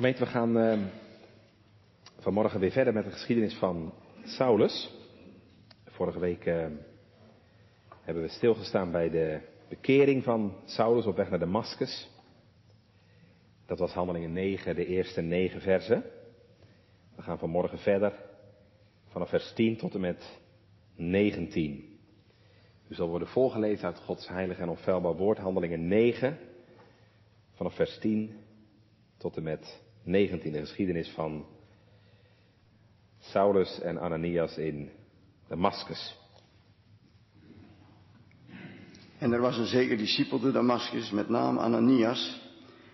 [0.00, 0.78] Gemeente, we gaan uh,
[2.18, 3.92] vanmorgen weer verder met de geschiedenis van
[4.24, 4.94] Saulus.
[5.86, 6.66] Vorige week uh,
[8.00, 12.10] hebben we stilgestaan bij de bekering van Saulus op weg naar Damascus.
[13.66, 16.04] Dat was Handelingen 9, de eerste negen versen.
[17.16, 18.12] We gaan vanmorgen verder
[19.08, 20.40] vanaf vers 10 tot en met
[20.94, 21.98] 19.
[22.88, 26.38] U zal worden voorgelezen uit Gods heilige en onfeilbaar woord, Handelingen 9,
[27.52, 28.36] vanaf vers 10
[29.16, 31.46] tot en met 19, de geschiedenis van
[33.18, 34.90] Saulus en Ananias in
[35.48, 36.18] Damascus.
[39.18, 42.40] En er was een zeker discipel te Damascus met naam Ananias.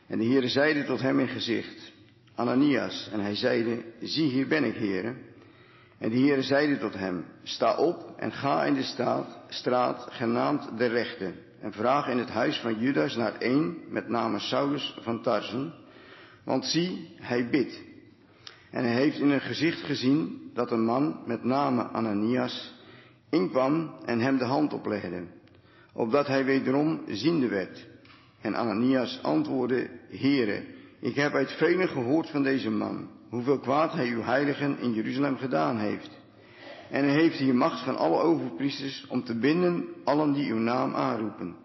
[0.06, 1.92] En de Heere zeide tot hem in gezicht,
[2.34, 3.08] Ananias.
[3.12, 5.14] En hij zeide, zie hier ben ik, Heere.
[5.98, 10.78] En de Heere zeide tot hem, sta op en ga in de straat, straat genaamd
[10.78, 11.32] de rechte.
[11.60, 15.74] En vraag in het huis van Judas naar één met name Saulus van Tarsen.
[16.46, 17.82] Want zie, hij bidt.
[18.70, 22.74] En hij heeft in een gezicht gezien dat een man met name Ananias
[23.30, 25.22] inkwam en hem de hand oplegde,
[25.92, 27.86] opdat hij wederom ziende werd.
[28.40, 30.62] En Ananias antwoordde, Heere,
[31.00, 35.36] ik heb uit velen gehoord van deze man, hoeveel kwaad hij uw heiligen in Jeruzalem
[35.36, 36.10] gedaan heeft.
[36.90, 40.94] En hij heeft hier macht van alle overpriesters om te binden allen die uw naam
[40.94, 41.56] aanroepen.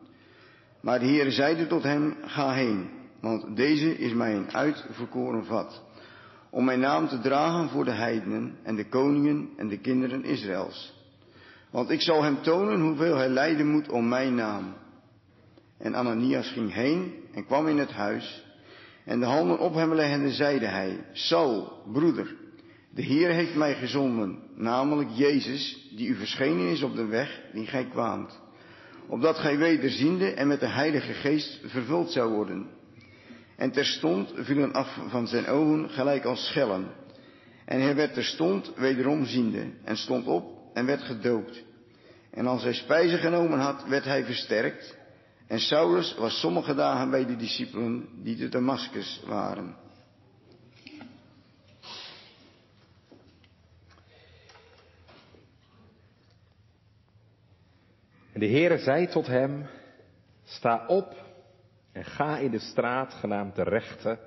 [0.81, 2.89] Maar de Heere zeide tot hem, ga heen,
[3.21, 5.83] want deze is mij een uitverkoren vat,
[6.49, 10.99] om mijn naam te dragen voor de heidenen en de koningen en de kinderen Israëls.
[11.71, 14.73] Want ik zal hem tonen hoeveel hij lijden moet om mijn naam.
[15.77, 18.45] En Ananias ging heen en kwam in het huis,
[19.05, 22.35] en de handen op hem leggende zeide hij, Saul, broeder,
[22.93, 27.65] de Heer heeft mij gezonden, namelijk Jezus, die u verschenen is op de weg die
[27.65, 28.39] gij kwaamt,
[29.07, 32.67] opdat gij wederziende en met de Heilige Geest vervuld zou worden.
[33.61, 36.87] En terstond vielen af van zijn ogen gelijk als schellen.
[37.65, 41.63] En hij werd terstond wederom ziende en stond op en werd gedoopt.
[42.31, 44.97] En als hij spijzen genomen had, werd hij versterkt.
[45.47, 49.75] En Saulus was sommige dagen bij de discipelen die te Damascus waren.
[58.33, 59.65] En de Heere zei tot hem,
[60.43, 61.29] sta op
[61.91, 64.19] en ga in de straat genaamd de rechte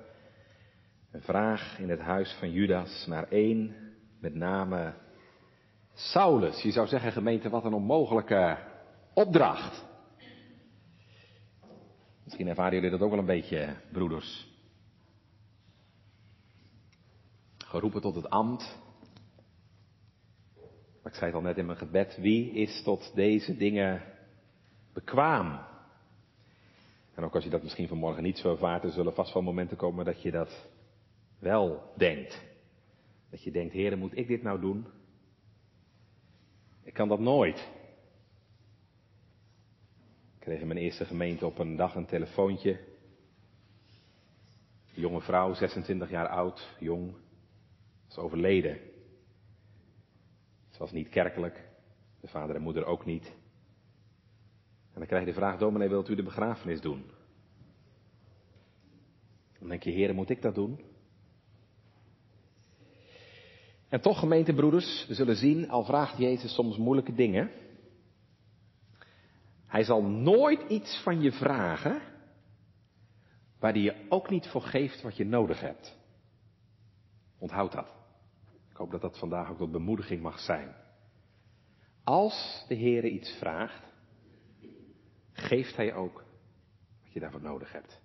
[1.11, 3.75] en vraag in het huis van Judas naar één
[4.19, 4.93] met name
[5.93, 6.61] Saulus.
[6.61, 8.57] Je zou zeggen gemeente, wat een onmogelijke
[9.13, 9.85] opdracht.
[12.23, 14.53] Misschien ervaren jullie dat ook wel een beetje, broeders.
[17.57, 18.77] Geroepen tot het ambt.
[21.03, 24.01] Maar ik zei het al net in mijn gebed, wie is tot deze dingen
[24.93, 25.59] bekwaam?
[27.15, 29.77] En ook als je dat misschien vanmorgen niet zo ervaart, er zullen vast wel momenten
[29.77, 30.67] komen dat je dat
[31.39, 32.43] wel denkt.
[33.29, 34.85] Dat je denkt, heren, moet ik dit nou doen?
[36.83, 37.57] Ik kan dat nooit.
[40.35, 42.71] Ik kreeg in mijn eerste gemeente op een dag een telefoontje.
[44.95, 47.15] Een jonge vrouw, 26 jaar oud, jong,
[48.09, 48.79] is overleden.
[50.69, 51.67] Ze was niet kerkelijk,
[52.19, 53.35] de vader en moeder ook niet.
[54.95, 57.05] En dan krijg je de vraag, dominee, wilt u de begrafenis doen?
[59.59, 60.79] Dan denk je, heren, moet ik dat doen?
[63.89, 67.51] En toch, gemeentebroeders, we zullen zien, al vraagt Jezus soms moeilijke dingen.
[69.65, 72.01] Hij zal nooit iets van je vragen
[73.59, 75.97] waar hij je ook niet voor geeft wat je nodig hebt.
[77.37, 77.93] Onthoud dat.
[78.69, 80.75] Ik hoop dat dat vandaag ook tot bemoediging mag zijn.
[82.03, 83.93] Als de Heere iets vraagt,
[85.35, 86.23] geeft Hij ook
[87.03, 88.01] wat je daarvoor nodig hebt.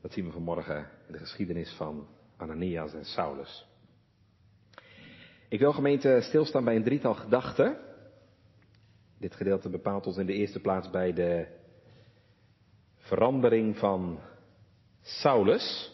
[0.00, 3.66] Dat zien we vanmorgen in de geschiedenis van Ananias en Saulus.
[5.48, 7.78] Ik wil gemeente stilstaan bij een drietal gedachten.
[9.18, 11.46] Dit gedeelte bepaalt ons in de eerste plaats bij de
[12.96, 14.20] verandering van
[15.00, 15.92] Saulus.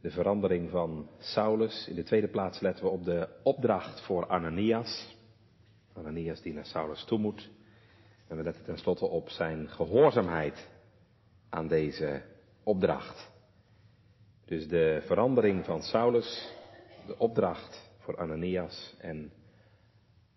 [0.00, 1.88] De verandering van Saulus.
[1.88, 5.16] In de tweede plaats letten we op de opdracht voor Ananias.
[5.92, 7.50] Ananias die naar Saulus toe moet.
[8.28, 10.68] En we letten tenslotte op zijn gehoorzaamheid
[11.48, 12.22] aan deze
[12.62, 13.30] opdracht.
[14.44, 16.52] Dus de verandering van Saulus,
[17.06, 19.32] de opdracht voor Ananias en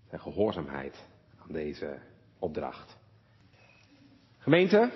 [0.07, 1.05] zijn gehoorzaamheid
[1.41, 1.97] aan deze
[2.39, 2.97] opdracht.
[4.37, 4.91] Gemeente,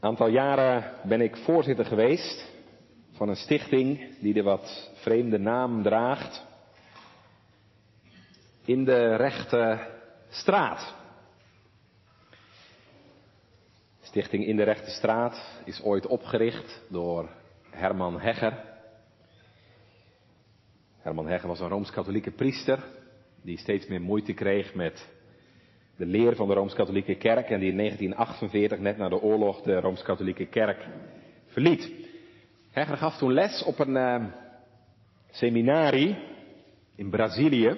[0.00, 2.52] een aantal jaren ben ik voorzitter geweest
[3.12, 6.44] van een stichting die de wat vreemde naam draagt.
[8.64, 9.94] In de rechte
[10.40, 10.94] straat.
[14.00, 17.28] Stichting In de Rechte Straat is ooit opgericht door
[17.70, 18.64] Herman Hegger.
[20.98, 22.84] Herman Hegger was een Rooms-Katholieke priester
[23.46, 25.08] die steeds meer moeite kreeg met
[25.96, 29.80] de leer van de Rooms-Katholieke Kerk en die in 1948, net na de oorlog, de
[29.80, 30.86] Rooms-Katholieke Kerk
[31.46, 31.92] verliet.
[32.70, 33.96] Hegger gaf toen les op een
[35.40, 36.16] uh,
[36.96, 37.76] in Brazilië,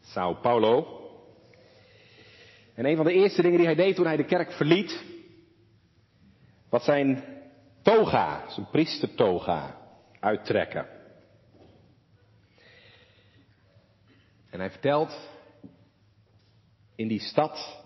[0.00, 1.01] Sao Paulo.
[2.74, 5.04] En een van de eerste dingen die hij deed toen hij de kerk verliet,
[6.68, 7.24] was zijn
[7.82, 9.76] toga, zijn priestertoga,
[10.20, 10.86] uittrekken.
[14.50, 15.30] En hij vertelt
[16.94, 17.84] in die stad,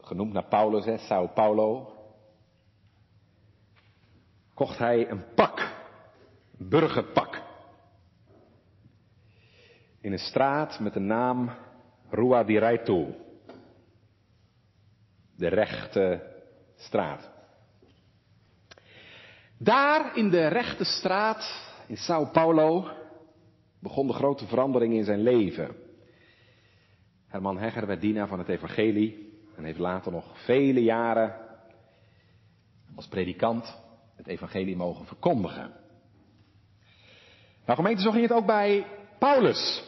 [0.00, 1.96] genoemd naar Paulus, hè, Sao Paulo,
[4.54, 5.72] kocht hij een pak,
[6.58, 7.42] een burgerpak.
[10.00, 11.50] In een straat met de naam
[12.10, 13.23] Rua di Raitu.
[15.36, 16.32] De rechte
[16.76, 17.30] straat.
[19.58, 22.88] Daar in de rechte straat in Sao Paulo
[23.78, 25.76] begon de grote verandering in zijn leven.
[27.26, 31.34] Herman Hegger werd dienaar van het evangelie en heeft later nog vele jaren
[32.94, 33.82] als predikant
[34.16, 35.72] het evangelie mogen verkondigen.
[37.64, 38.86] Nou gemeente, zo ging het ook bij
[39.18, 39.84] Paulus.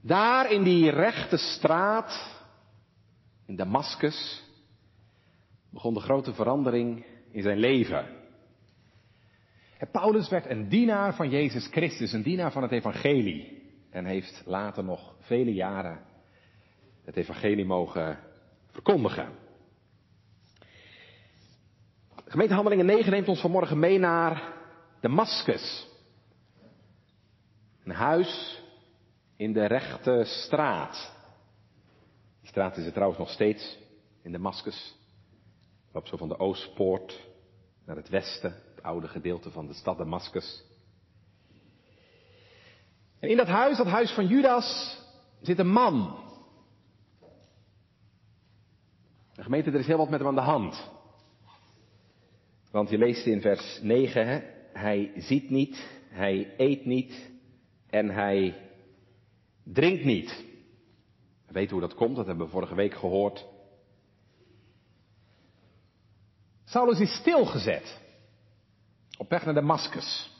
[0.00, 2.39] Daar in die rechte straat,
[3.50, 4.42] in Damascus,
[5.70, 8.06] begon de grote verandering in zijn leven.
[9.78, 13.62] En Paulus werd een dienaar van Jezus Christus, een dienaar van het evangelie.
[13.90, 16.00] En heeft later nog vele jaren
[17.04, 18.18] het evangelie mogen
[18.70, 19.28] verkondigen.
[22.24, 24.52] Gemeente Handelingen 9 neemt ons vanmorgen mee naar
[25.00, 25.88] Damascus.
[27.84, 28.62] Een huis
[29.36, 31.18] in de rechte straat.
[32.50, 33.78] Straat is er trouwens nog steeds
[34.22, 34.96] in Damascus.
[35.92, 37.28] Loopt zo van de Oostpoort
[37.86, 40.64] naar het westen, het oude gedeelte van de stad Damascus.
[43.18, 44.98] En in dat huis, dat huis van Judas,
[45.40, 46.18] zit een man.
[49.34, 50.90] De gemeente, er is heel wat met hem aan de hand.
[52.70, 54.40] Want je leest in vers 9, hè?
[54.72, 57.30] hij ziet niet, hij eet niet
[57.86, 58.70] en hij
[59.64, 60.48] drinkt niet.
[61.50, 63.46] We weten hoe dat komt, dat hebben we vorige week gehoord.
[66.64, 68.00] Saulus is stilgezet.
[69.18, 70.30] Op weg naar Damascus.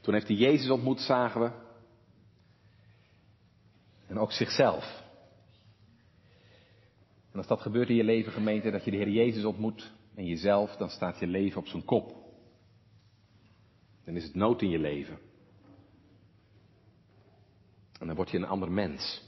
[0.00, 1.50] Toen heeft hij Jezus ontmoet, zagen we.
[4.06, 5.02] En ook zichzelf.
[7.32, 10.26] En als dat gebeurt in je leven, gemeente, dat je de Heer Jezus ontmoet en
[10.26, 12.16] jezelf, dan staat je leven op zijn kop.
[14.04, 15.27] Dan is het nood in je leven.
[17.98, 19.22] En dan word je een ander mens.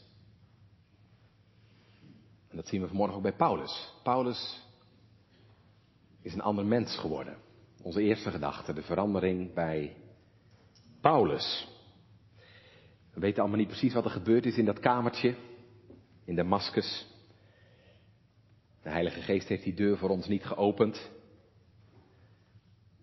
[2.48, 3.94] En dat zien we vanmorgen ook bij Paulus.
[4.02, 4.60] Paulus
[6.22, 7.36] is een ander mens geworden.
[7.82, 9.96] Onze eerste gedachte, de verandering bij
[11.00, 11.68] Paulus.
[13.12, 15.34] We weten allemaal niet precies wat er gebeurd is in dat kamertje
[16.24, 17.06] in Damascus.
[18.82, 21.10] De Heilige Geest heeft die deur voor ons niet geopend.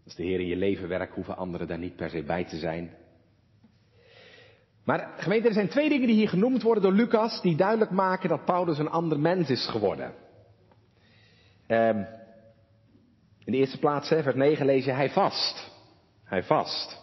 [0.03, 2.57] Als de Heer in je leven werkt, hoeven anderen daar niet per se bij te
[2.57, 2.95] zijn.
[4.87, 8.29] Maar gemeente, er zijn twee dingen die hier genoemd worden door Lucas, die duidelijk maken
[8.29, 10.13] dat Paulus een ander mens is geworden.
[11.67, 12.07] Um,
[13.43, 15.71] in de eerste plaats, vers 9, lees je, hij vast.
[16.23, 17.01] Hij vast.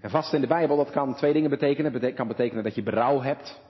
[0.00, 1.92] En vast in de Bijbel, dat kan twee dingen betekenen.
[1.92, 3.60] Het kan betekenen dat je berouw hebt.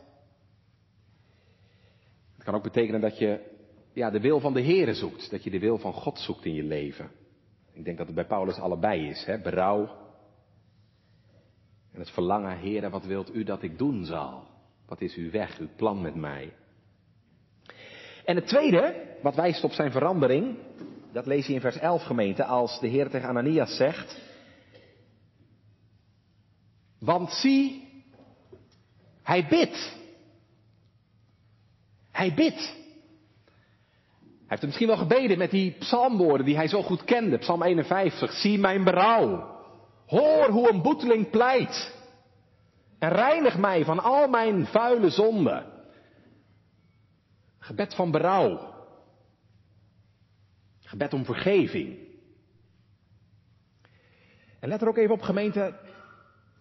[2.35, 3.41] Het kan ook betekenen dat je
[3.93, 5.31] ja, de wil van de Heere zoekt.
[5.31, 7.11] Dat je de wil van God zoekt in je leven.
[7.73, 9.25] Ik denk dat het bij Paulus allebei is.
[9.25, 9.39] Hè?
[9.39, 10.02] Berouw
[11.93, 14.45] en het verlangen, Heere, wat wilt u dat ik doen zal?
[14.87, 16.53] Wat is uw weg, uw plan met mij?
[18.25, 20.57] En het tweede, wat wijst op zijn verandering,
[21.13, 24.21] dat lees je in vers 11 gemeente, als de Heer tegen Ananias zegt,
[26.99, 27.89] want zie,
[29.23, 29.97] hij bidt.
[32.11, 32.81] Hij bidt.
[34.53, 37.39] Hij heeft misschien wel gebeden met die psalmwoorden die hij zo goed kende.
[37.39, 38.33] Psalm 51.
[38.33, 39.52] Zie mijn berouw.
[40.13, 41.95] Hoor hoe een boeteling pleit.
[42.99, 45.67] En reinig mij van al mijn vuile zonden.
[47.59, 48.75] Gebed van berouw.
[50.81, 51.99] Gebed om vergeving.
[54.61, 55.79] En let er ook even op gemeente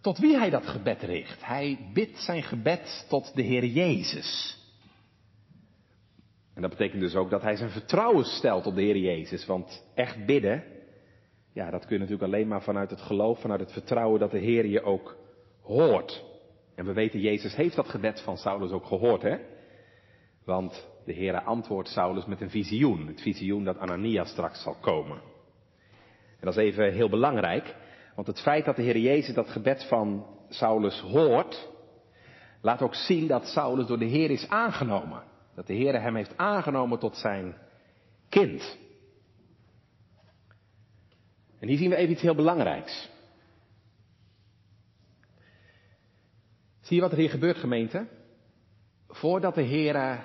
[0.00, 1.44] tot wie hij dat gebed richt.
[1.44, 4.58] Hij bidt zijn gebed tot de Heer Jezus.
[6.54, 9.46] En dat betekent dus ook dat hij zijn vertrouwen stelt op de Heer Jezus.
[9.46, 10.64] Want echt bidden,
[11.52, 14.38] ja, dat kun je natuurlijk alleen maar vanuit het geloof, vanuit het vertrouwen dat de
[14.38, 15.16] Heer je ook
[15.62, 16.24] hoort.
[16.74, 19.36] En we weten, Jezus heeft dat gebed van Saulus ook gehoord, hè?
[20.44, 23.06] Want de Heere antwoordt Saulus met een visioen.
[23.06, 25.16] Het visioen dat Ananias straks zal komen.
[26.40, 27.74] En dat is even heel belangrijk.
[28.14, 31.68] Want het feit dat de Heer Jezus dat gebed van Saulus hoort,
[32.60, 35.22] laat ook zien dat Saulus door de Heer is aangenomen.
[35.54, 37.54] Dat de Heer hem heeft aangenomen tot zijn
[38.28, 38.78] kind.
[41.62, 43.08] En hier zien we even iets heel belangrijks.
[46.80, 48.08] Zie je wat er hier gebeurt, gemeente?
[49.08, 50.24] Voordat de Heer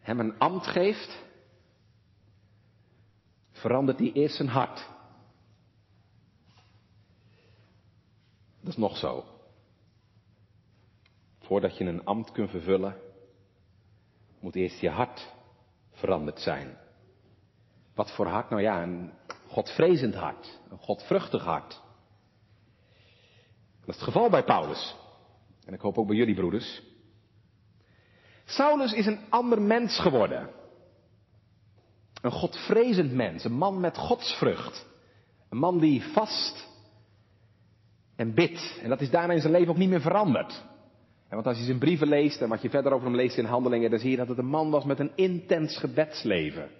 [0.00, 1.24] hem een ambt geeft,
[3.50, 4.88] verandert hij eerst zijn hart.
[8.60, 9.24] Dat is nog zo.
[11.38, 12.96] Voordat je een ambt kunt vervullen,
[14.40, 15.34] moet eerst je hart
[15.90, 16.79] veranderd zijn.
[18.00, 18.50] Wat voor hart?
[18.50, 19.12] Nou ja, een
[19.48, 21.80] godvrezend hart, een godvruchtig hart.
[23.80, 24.96] Dat is het geval bij Paulus.
[25.64, 26.82] En ik hoop ook bij jullie broeders.
[28.44, 30.50] Saulus is een ander mens geworden.
[32.22, 34.86] Een godvrezend mens, een man met godsvrucht.
[35.48, 36.68] Een man die vast
[38.16, 38.78] en bidt.
[38.82, 40.64] En dat is daarna in zijn leven ook niet meer veranderd.
[41.28, 43.44] En want als je zijn brieven leest en wat je verder over hem leest in
[43.44, 46.79] handelingen, dan zie je dat het een man was met een intens gebedsleven.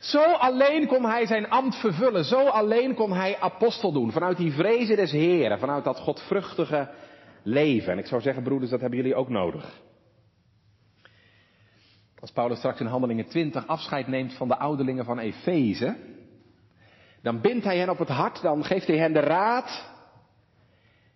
[0.00, 2.24] Zo alleen kon hij zijn ambt vervullen.
[2.24, 4.12] Zo alleen kon hij apostel doen.
[4.12, 5.58] Vanuit die vrezen des Heren.
[5.58, 6.90] Vanuit dat godvruchtige
[7.42, 7.92] leven.
[7.92, 9.80] En ik zou zeggen, broeders, dat hebben jullie ook nodig.
[12.20, 15.96] Als Paulus straks in Handelingen 20 afscheid neemt van de ouderlingen van Efeze,
[17.22, 19.88] dan bindt hij hen op het hart, dan geeft hij hen de raad,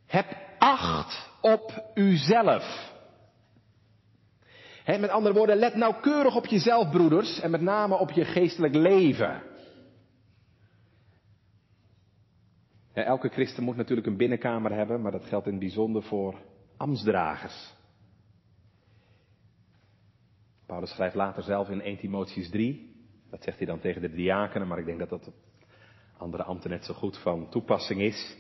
[0.07, 2.93] heb acht op uzelf.
[4.85, 9.43] Met andere woorden, let nauwkeurig op jezelf, broeders, en met name op je geestelijk leven.
[12.93, 16.35] elke christen moet natuurlijk een binnenkamer hebben, maar dat geldt in het bijzonder voor
[16.77, 17.75] ambtsdragers.
[20.67, 22.93] Paulus schrijft later zelf in 1 Timotheus 3.
[23.31, 25.35] Dat zegt hij dan tegen de diakenen, maar ik denk dat dat op
[26.17, 28.37] andere ambten net zo goed van toepassing is.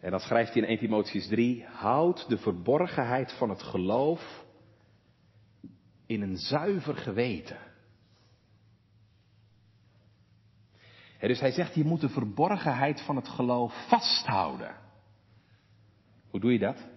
[0.00, 4.39] En dan schrijft hij in 1 Timotheus 3, houd de verborgenheid van het geloof
[6.10, 7.58] in een zuiver geweten.
[11.20, 14.74] dus hij zegt, je moet de verborgenheid van het geloof vasthouden.
[16.30, 16.88] Hoe doe je dat?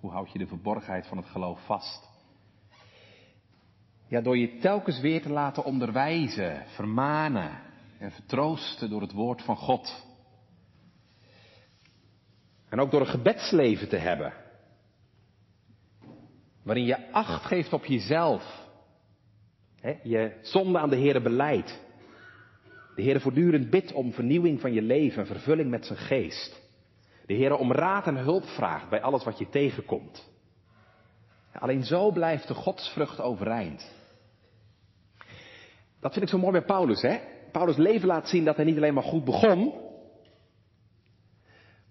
[0.00, 2.08] Hoe houd je de verborgenheid van het geloof vast?
[4.08, 7.60] Ja, door je telkens weer te laten onderwijzen, vermanen
[7.98, 10.06] en vertroosten door het woord van God.
[12.68, 14.45] En ook door een gebedsleven te hebben.
[16.66, 18.64] Waarin je acht geeft op jezelf.
[20.02, 21.80] je zonde aan de Heer beleidt.
[22.94, 26.62] De Heer voortdurend bidt om vernieuwing van je leven, vervulling met zijn geest.
[27.26, 30.30] De Heer om raad en hulp vraagt bij alles wat je tegenkomt.
[31.52, 33.94] Alleen zo blijft de godsvrucht overeind.
[36.00, 37.18] Dat vind ik zo mooi bij Paulus, hè?
[37.52, 39.74] Paulus' leven laat zien dat hij niet alleen maar goed begon,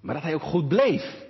[0.01, 1.24] maar dat hij ook goed bleef.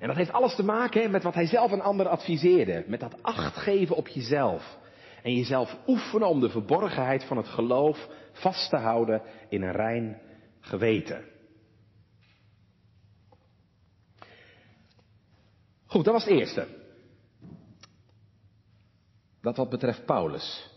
[0.00, 2.84] En dat heeft alles te maken met wat hij zelf aan anderen adviseerde.
[2.86, 4.78] Met dat acht geven op jezelf.
[5.22, 10.20] En jezelf oefenen om de verborgenheid van het geloof vast te houden in een rein
[10.60, 11.24] geweten.
[15.86, 16.66] Goed, dat was het eerste.
[19.42, 20.70] Dat wat betreft Paulus.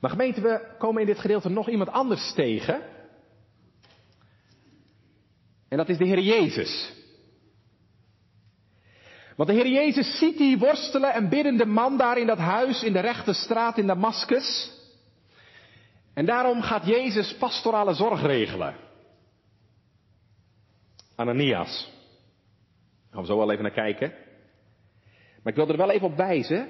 [0.00, 2.82] Maar gemeente, we komen in dit gedeelte nog iemand anders tegen.
[5.68, 7.02] En dat is de Heer Jezus.
[9.36, 12.92] Want de Heer Jezus ziet die worstelen en biddende man daar in dat huis in
[12.92, 14.72] de rechte straat in Damascus.
[16.14, 18.74] En daarom gaat Jezus pastorale zorg regelen.
[21.16, 21.90] Ananias.
[21.90, 24.12] Daar gaan we zo wel even naar kijken.
[25.42, 26.68] Maar ik wil er wel even op wijzen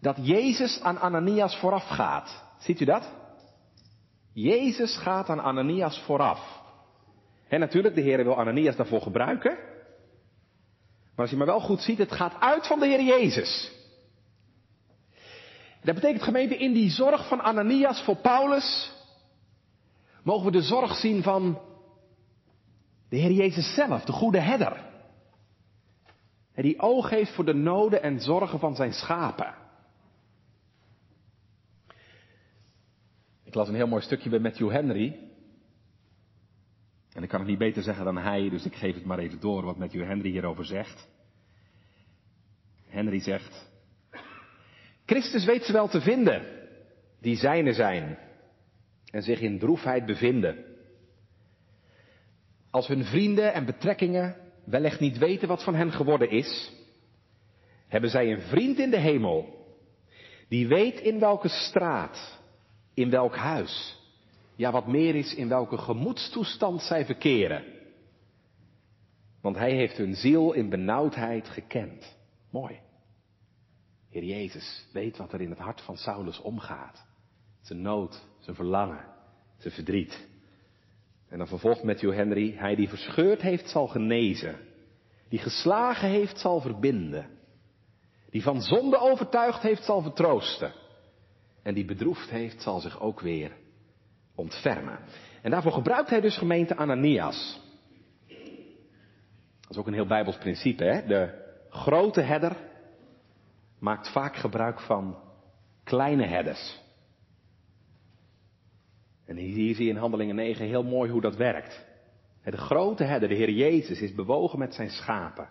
[0.00, 2.44] dat Jezus aan Ananias vooraf gaat.
[2.58, 3.12] Ziet u dat?
[4.32, 6.60] Jezus gaat aan Ananias vooraf.
[7.48, 9.58] En natuurlijk, de Heer wil Ananias daarvoor gebruiken.
[11.14, 13.72] Maar als je maar wel goed ziet, het gaat uit van de Heer Jezus.
[15.82, 18.92] Dat betekent gemeente, in die zorg van Ananias voor Paulus,
[20.22, 21.60] mogen we de zorg zien van
[23.08, 24.90] de Heer Jezus zelf, de goede herder.
[26.54, 29.54] En die oog heeft voor de noden en zorgen van zijn schapen.
[33.44, 35.31] Ik las een heel mooi stukje bij Matthew Henry.
[37.14, 39.40] En ik kan het niet beter zeggen dan hij, dus ik geef het maar even
[39.40, 41.08] door wat Matthew Henry hierover zegt.
[42.88, 43.70] Henry zegt,
[45.06, 46.42] Christus weet ze wel te vinden,
[47.20, 48.18] die zijne zijn
[49.10, 50.64] en zich in droefheid bevinden.
[52.70, 56.72] Als hun vrienden en betrekkingen wellicht niet weten wat van hen geworden is,
[57.88, 59.66] hebben zij een vriend in de hemel,
[60.48, 62.40] die weet in welke straat,
[62.94, 64.01] in welk huis,
[64.54, 67.64] ja wat meer is, in welke gemoedstoestand zij verkeren.
[69.40, 72.16] Want hij heeft hun ziel in benauwdheid gekend.
[72.50, 72.80] Mooi.
[74.10, 77.06] Heer Jezus weet wat er in het hart van Saulus omgaat.
[77.60, 79.04] Zijn nood, zijn verlangen,
[79.58, 80.28] zijn verdriet.
[81.28, 84.56] En dan vervolgt Matthew Henry, hij die verscheurd heeft zal genezen.
[85.28, 87.30] Die geslagen heeft zal verbinden.
[88.30, 90.72] Die van zonde overtuigd heeft zal vertroosten.
[91.62, 93.52] En die bedroefd heeft zal zich ook weer
[94.34, 94.98] ontfermen.
[95.42, 97.60] En daarvoor gebruikt hij dus gemeente Ananias.
[99.60, 101.06] Dat is ook een heel bijbels principe, hè?
[101.06, 102.56] De grote herder
[103.78, 105.18] maakt vaak gebruik van
[105.84, 106.80] kleine herders.
[109.26, 111.84] En hier zie je in Handelingen 9 heel mooi hoe dat werkt.
[112.44, 115.48] De grote herder, de Heer Jezus, is bewogen met zijn schapen.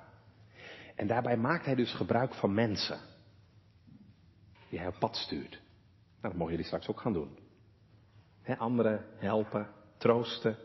[0.96, 3.00] En daarbij maakt hij dus gebruik van mensen.
[4.70, 5.52] Die hij op pad stuurt.
[5.52, 5.62] Nou,
[6.22, 7.38] dat mogen jullie straks ook gaan doen.
[8.42, 9.68] He, anderen helpen,
[9.98, 10.56] troosten,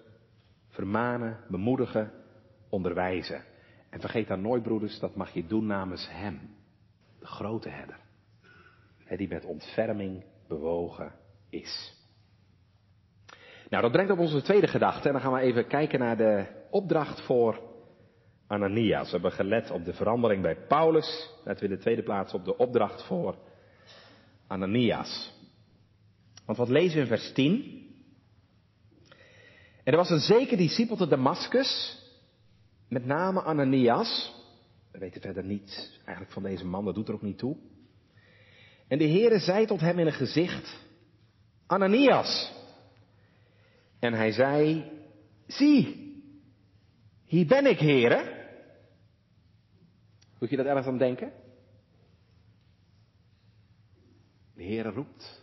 [0.69, 2.13] vermanen, bemoedigen,
[2.69, 3.45] onderwijzen.
[3.91, 6.41] En vergeet dan nooit, broeders, dat mag je doen namens Hem,
[7.19, 7.99] de grote herder.
[9.05, 11.13] He, die met ontferming bewogen
[11.49, 11.95] is.
[13.69, 15.07] Nou, dat brengt op onze tweede gedachte.
[15.07, 17.61] En dan gaan we even kijken naar de opdracht voor
[18.47, 19.05] Ananias.
[19.05, 21.31] We hebben gelet op de verandering bij Paulus.
[21.45, 23.35] Letten we in de tweede plaats op de opdracht voor
[24.47, 25.35] Ananias.
[26.47, 27.85] Want wat lezen we in vers 10?
[29.85, 31.99] En er was een zeker discipel te Damascus,
[32.89, 34.35] met name Ananias.
[34.93, 37.57] We weten verder niet eigenlijk van deze man, dat doet er ook niet toe.
[38.89, 40.79] En de Heere zei tot hem in een gezicht,
[41.67, 42.53] Ananias.
[43.99, 44.91] En hij zei,
[45.47, 46.07] zie,
[47.25, 48.35] hier ben ik, heren.
[50.39, 51.33] Moet je dat ergens aan denken?
[54.55, 55.36] De Heere roept.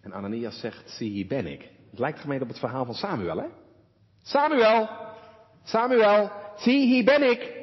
[0.00, 1.70] En Ananias zegt, zie, hier ben ik.
[1.90, 3.46] Het lijkt gemeen op het verhaal van Samuel, hè?
[4.22, 4.88] Samuel,
[5.62, 7.58] Samuel, zie, hier ben ik.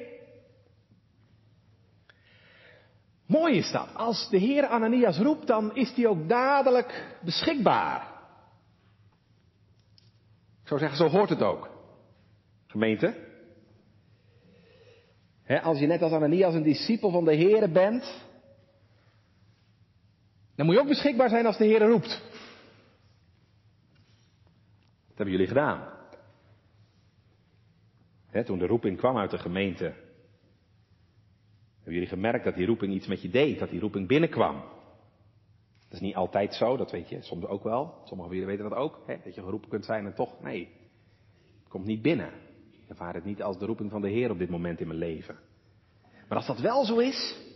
[3.26, 3.88] Mooi is dat.
[3.93, 8.15] Als de Heer Ananias roept, dan is hij ook dadelijk beschikbaar.
[10.62, 11.69] Ik zou zeggen, zo hoort het ook.
[12.67, 13.26] Gemeente.
[15.63, 18.26] als je net als Ananias een discipel van de Heer bent,
[20.57, 22.21] dan moet je ook beschikbaar zijn als de Heer roept.
[25.07, 25.95] Dat hebben jullie gedaan.
[28.45, 29.83] toen de roeping kwam uit de gemeente,
[31.75, 34.55] hebben jullie gemerkt dat die roeping iets met je deed, dat die roeping binnenkwam.
[35.83, 37.83] Dat is niet altijd zo, dat weet je soms ook wel.
[38.03, 40.69] Sommigen van jullie weten dat ook, dat je geroepen kunt zijn en toch, nee,
[41.59, 42.31] het komt niet binnen.
[42.71, 44.99] Ik ervaar het niet als de roeping van de Heer op dit moment in mijn
[44.99, 45.35] leven.
[46.27, 47.46] Maar als dat wel zo is,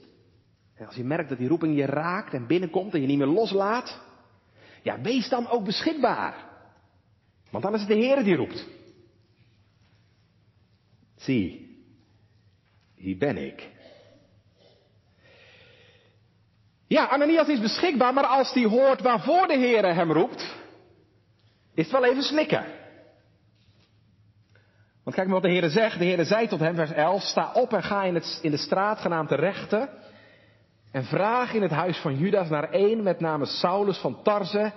[0.88, 4.00] als je merkt dat die roeping je raakt en binnenkomt en je niet meer loslaat,
[4.82, 6.50] ja, wees dan ook beschikbaar.
[7.50, 8.68] Want dan is het de Heer die roept.
[11.16, 11.78] Zie,
[12.96, 13.70] hier ben ik.
[16.88, 20.56] Ja, Ananias is beschikbaar, maar als hij hoort waarvoor de Heer hem roept,
[21.74, 22.66] is het wel even slikken.
[25.04, 26.00] Want kijk maar wat de Heer zegt.
[26.00, 28.58] De Heer zei tot hem, vers 11, sta op en ga in, het, in de
[28.58, 29.90] straat genaamd de rechte.
[30.92, 34.72] En vraag in het huis van Judas naar één met name Saulus van Tarze,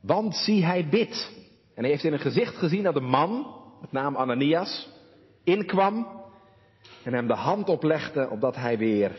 [0.00, 1.32] want zie hij bidt.
[1.74, 3.46] En hij heeft in een gezicht gezien dat de man,
[3.80, 4.88] met naam Ananias,
[5.44, 6.06] inkwam
[7.04, 9.12] en hem de hand oplegde opdat hij weer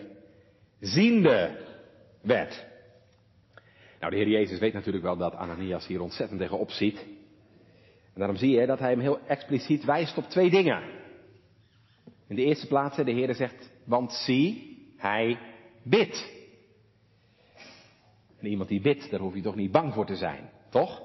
[0.79, 1.57] ziende
[2.21, 2.65] werd.
[3.99, 6.97] Nou, de Heer Jezus weet natuurlijk wel dat Ananias hier ontzettend tegenop ziet.
[8.13, 10.81] En daarom zie je dat hij hem heel expliciet wijst op twee dingen.
[12.27, 15.37] In de eerste plaats, de Heer zegt, want zie, hij
[15.83, 16.29] bidt.
[18.39, 21.01] En iemand die bidt, daar hoef je toch niet bang voor te zijn, toch?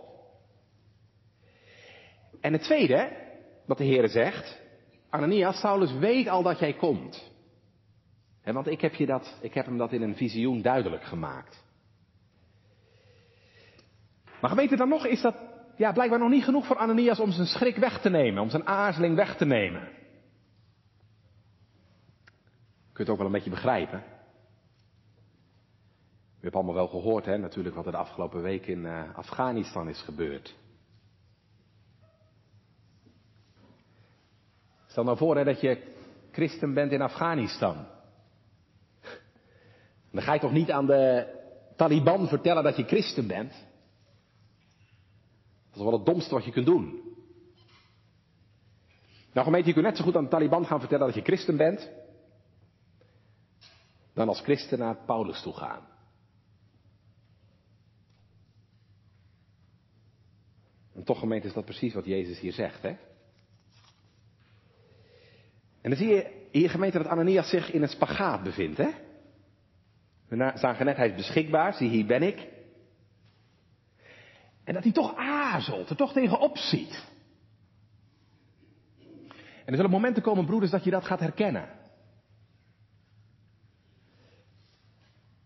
[2.40, 3.10] En het tweede,
[3.66, 4.60] wat de Heer zegt,
[5.10, 7.34] Ananias, Saulus weet al dat jij komt
[8.54, 11.64] want ik heb, je dat, ik heb hem dat in een visioen duidelijk gemaakt.
[14.40, 15.36] Maar gemeente dan nog is dat
[15.76, 18.66] ja, blijkbaar nog niet genoeg voor Ananias om zijn schrik weg te nemen, om zijn
[18.66, 19.88] aarzeling weg te nemen.
[22.92, 24.02] Kun je het ook wel een beetje begrijpen.
[26.46, 29.88] U hebt allemaal wel gehoord, hè, natuurlijk, wat er de afgelopen week in uh, Afghanistan
[29.88, 30.54] is gebeurd.
[34.86, 35.94] Stel nou voor dat je
[36.32, 37.86] christen bent in Afghanistan.
[40.12, 41.26] Dan ga je toch niet aan de
[41.76, 43.50] Taliban vertellen dat je christen bent?
[45.68, 47.00] Dat is wel het domste wat je kunt doen.
[49.32, 51.56] Nou gemeente, je kunt net zo goed aan de Taliban gaan vertellen dat je christen
[51.56, 51.90] bent,
[54.14, 55.94] dan als christen naar Paulus toe gaan.
[61.06, 62.96] Toch gemeente is dat precies wat Jezus hier zegt, hè?
[65.80, 68.90] En dan zie je hier gemeente dat Ananias zich in een spagaat bevindt, hè?
[70.28, 72.48] We zagen net, hij is beschikbaar, zie hier ben ik.
[74.64, 77.04] En dat hij toch aarzelt, er toch tegenop ziet.
[79.38, 81.68] En er zullen momenten komen, broeders, dat je dat gaat herkennen.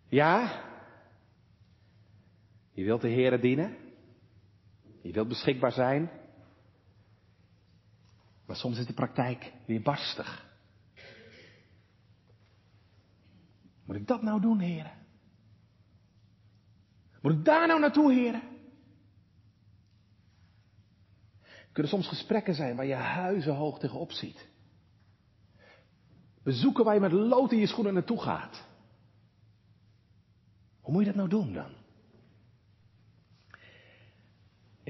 [0.09, 0.63] Ja,
[2.73, 3.77] je wilt de Heeren dienen.
[5.01, 6.11] Je wilt beschikbaar zijn.
[8.47, 10.49] Maar soms is de praktijk weer barstig.
[13.85, 14.93] Moet ik dat nou doen, heren?
[17.21, 18.43] Moet ik daar nou naartoe, heren?
[21.43, 24.49] Er kunnen soms gesprekken zijn waar je huizenhoog tegenop ziet.
[26.43, 28.67] Bezoeken waar je met lood in je schoenen naartoe gaat.
[30.81, 31.80] Hoe moet je dat nou doen dan?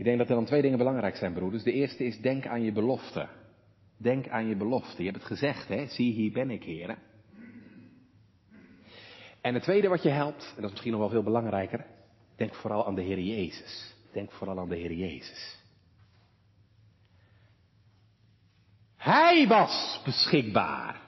[0.00, 1.62] Ik denk dat er dan twee dingen belangrijk zijn, broeders.
[1.62, 3.28] De eerste is denk aan je belofte.
[3.96, 5.02] Denk aan je belofte.
[5.02, 5.86] Je hebt het gezegd, hè?
[5.86, 6.98] Zie, hier ben ik, heren.
[9.40, 11.86] En het tweede wat je helpt, en dat is misschien nog wel veel belangrijker,
[12.36, 13.94] denk vooral aan de Heer Jezus.
[14.12, 15.58] Denk vooral aan de Heer Jezus.
[18.96, 21.00] Hij was beschikbaar.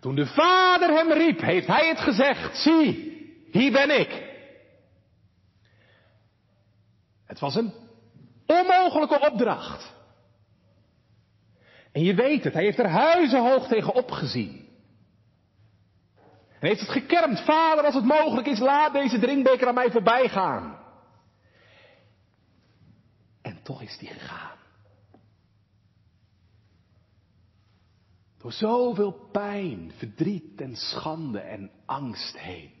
[0.00, 3.16] Toen de Vader hem riep, heeft hij het gezegd, zie,
[3.50, 4.27] hier ben ik.
[7.28, 7.72] Het was een
[8.46, 9.94] onmogelijke opdracht.
[11.92, 14.68] En je weet het, hij heeft er huizenhoog tegen opgezien.
[16.60, 20.28] En heeft het gekermd, vader, als het mogelijk is, laat deze drinkbeker aan mij voorbij
[20.28, 20.78] gaan.
[23.42, 24.56] En toch is die gegaan.
[28.38, 32.72] Door zoveel pijn, verdriet en schande en angst heen.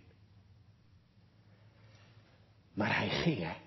[2.74, 3.66] Maar hij ging, hè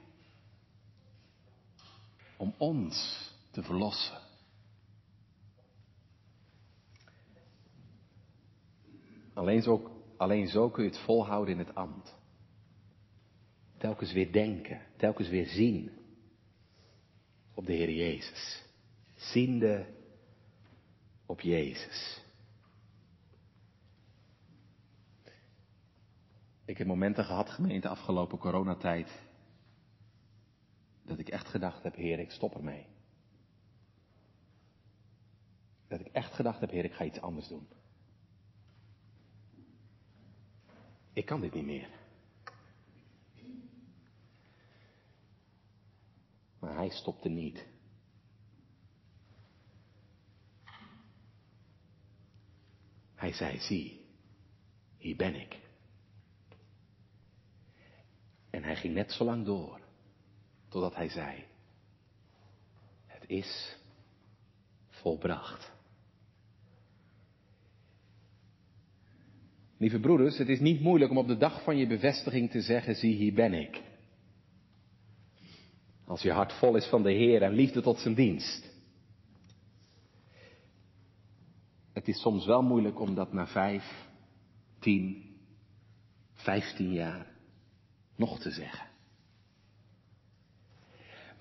[2.42, 4.20] om ons te verlossen.
[9.34, 12.16] Alleen zo, alleen zo kun je het volhouden in het ambt.
[13.78, 15.92] Telkens weer denken, telkens weer zien
[17.54, 18.64] op de Heer Jezus.
[19.16, 19.86] Ziende
[21.26, 22.22] op Jezus.
[26.66, 29.22] Ik heb momenten gehad, gemeente, afgelopen coronatijd,
[31.12, 32.86] dat ik echt gedacht heb, Heer, ik stop ermee.
[35.88, 37.68] Dat ik echt gedacht heb, Heer, ik ga iets anders doen.
[41.14, 41.90] Ik kan dit niet meer.
[46.60, 47.68] Maar hij stopte niet.
[53.16, 54.06] Hij zei, zie,
[54.98, 55.60] hier ben ik.
[58.50, 59.81] En hij ging net zo lang door
[60.72, 61.44] Totdat hij zei,
[63.06, 63.78] het is
[64.90, 65.72] volbracht.
[69.78, 72.96] Lieve broeders, het is niet moeilijk om op de dag van je bevestiging te zeggen,
[72.96, 73.82] zie hier ben ik.
[76.06, 78.70] Als je hart vol is van de Heer en liefde tot zijn dienst.
[81.94, 84.08] Het is soms wel moeilijk om dat na vijf,
[84.80, 85.36] tien,
[86.34, 87.28] vijftien jaar
[88.16, 88.91] nog te zeggen.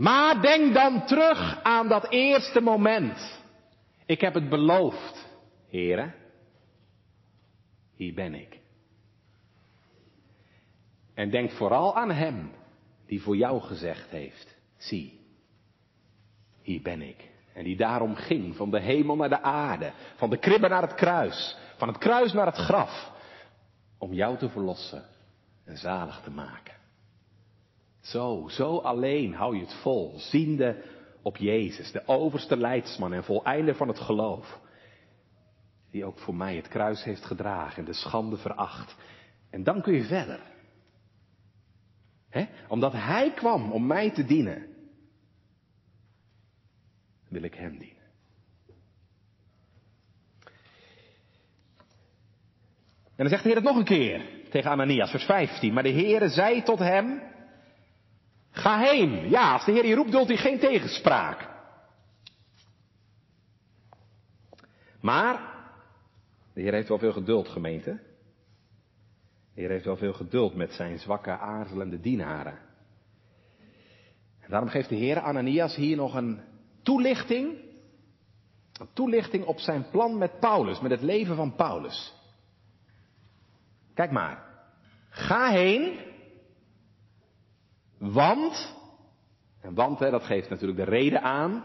[0.01, 3.41] Maar denk dan terug aan dat eerste moment.
[4.07, 5.29] Ik heb het beloofd,
[5.69, 6.15] heren.
[7.95, 8.59] Hier ben ik.
[11.15, 12.51] En denk vooral aan Hem
[13.07, 15.21] die voor jou gezegd heeft, zie,
[16.63, 17.29] hier ben ik.
[17.55, 20.95] En die daarom ging van de hemel naar de aarde, van de kribbe naar het
[20.95, 23.11] kruis, van het kruis naar het graf,
[23.99, 25.05] om jou te verlossen
[25.65, 26.80] en zalig te maken.
[28.01, 30.85] Zo, zo alleen hou je het vol, ziende
[31.23, 34.61] op Jezus, de overste leidsman en voleinder van het geloof.
[35.91, 38.97] Die ook voor mij het kruis heeft gedragen en de schande veracht.
[39.51, 40.41] En dan kun je verder.
[42.29, 42.47] He?
[42.69, 44.67] Omdat Hij kwam om mij te dienen,
[47.29, 47.99] wil ik Hem dienen.
[53.21, 55.73] En dan zegt de Heer het nog een keer tegen Ananias, vers 15.
[55.73, 57.23] Maar de Heer zei tot hem,
[58.51, 59.29] Ga heen.
[59.29, 61.49] Ja, als de Heer je roept, duldt hij geen tegenspraak.
[65.01, 65.41] Maar,
[66.53, 68.01] de Heer heeft wel veel geduld, gemeente.
[69.55, 72.59] De Heer heeft wel veel geduld met zijn zwakke, aarzelende dienaren.
[74.41, 76.41] En daarom geeft de Heer Ananias hier nog een
[76.83, 77.69] toelichting.
[78.73, 82.15] Een toelichting op zijn plan met Paulus, met het leven van Paulus.
[83.95, 84.45] Kijk maar.
[85.09, 85.99] Ga heen.
[88.01, 88.75] Want.
[89.61, 91.65] En want, hè, dat geeft natuurlijk de reden aan.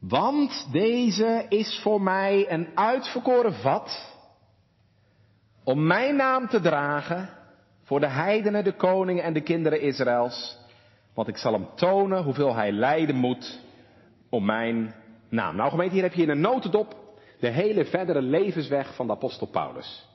[0.00, 4.14] Want deze is voor mij een uitverkoren vat.
[5.64, 7.28] Om mijn naam te dragen.
[7.82, 10.58] Voor de heidenen, de koningen en de kinderen Israëls.
[11.14, 13.60] Want ik zal hem tonen hoeveel hij lijden moet.
[14.28, 14.94] Om mijn
[15.28, 15.56] naam.
[15.56, 16.96] Nou gemeente, hier heb je in een notendop
[17.40, 20.08] de hele verdere levensweg van de apostel Paulus.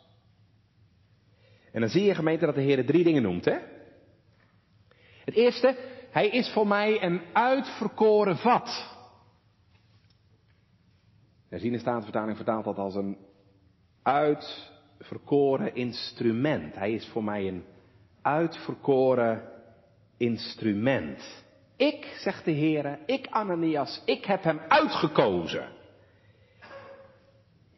[1.71, 3.57] En dan zie je gemeente dat de Heer drie dingen noemt, hè?
[5.25, 5.75] Het eerste,
[6.11, 8.93] hij is voor mij een uitverkoren vat.
[11.49, 13.17] De Statenvertaling vertaalt dat als een
[14.03, 16.75] uitverkoren instrument.
[16.75, 17.63] Hij is voor mij een
[18.21, 19.49] uitverkoren
[20.17, 21.43] instrument.
[21.75, 25.67] Ik, zegt de Heer, ik Ananias, ik heb hem uitgekozen.